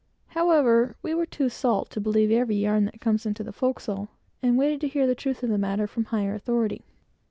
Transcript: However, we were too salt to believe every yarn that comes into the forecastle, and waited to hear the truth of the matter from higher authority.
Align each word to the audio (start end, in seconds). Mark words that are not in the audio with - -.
However, 0.29 0.95
we 1.03 1.13
were 1.13 1.27
too 1.27 1.47
salt 1.47 1.91
to 1.91 2.01
believe 2.01 2.31
every 2.31 2.55
yarn 2.55 2.85
that 2.85 2.99
comes 3.01 3.27
into 3.27 3.43
the 3.43 3.53
forecastle, 3.53 4.09
and 4.41 4.57
waited 4.57 4.81
to 4.81 4.87
hear 4.87 5.05
the 5.05 5.13
truth 5.13 5.43
of 5.43 5.49
the 5.51 5.59
matter 5.59 5.85
from 5.85 6.05
higher 6.05 6.33
authority. 6.33 6.81